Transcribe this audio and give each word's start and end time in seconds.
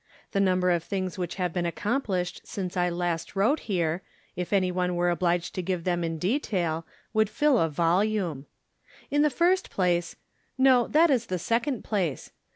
The 0.31 0.39
number 0.39 0.71
of 0.71 0.83
things 0.83 1.17
wliich 1.17 1.35
have 1.35 1.53
been 1.53 1.67
accomplished 1.67 2.41
since 2.43 2.75
I 2.75 2.89
last 2.89 3.35
wrote 3.35 3.59
here, 3.69 4.01
if 4.35 4.51
any 4.51 4.71
one 4.71 4.95
were 4.95 5.11
obliged 5.11 5.53
to 5.53 5.61
give 5.61 5.83
thfim 5.83 6.03
in 6.03 6.17
detail, 6.17 6.87
would 7.13 7.29
fill 7.29 7.59
a 7.59 7.69
volume. 7.69 8.47
In 9.11 9.21
the 9.21 9.29
first 9.29 9.69
place— 9.69 10.15
no, 10.67 10.87
that 10.87 11.11
is 11.11 11.27
the 11.27 11.37
second 11.37 11.83
place. 11.83 12.31